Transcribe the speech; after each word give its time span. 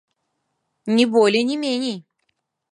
Ні 0.95 1.05
болей 1.17 1.43
ні 1.53 1.61
меней! 1.67 1.97